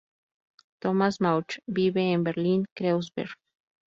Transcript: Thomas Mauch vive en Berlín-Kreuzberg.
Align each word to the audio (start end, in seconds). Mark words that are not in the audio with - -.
Thomas 0.79 1.19
Mauch 1.21 1.59
vive 1.67 1.99
en 2.11 2.23
Berlín-Kreuzberg. 2.23 3.35